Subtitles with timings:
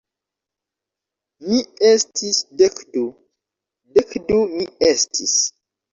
[1.49, 3.03] Mi estis dek du...
[3.99, 5.37] dek du mi estis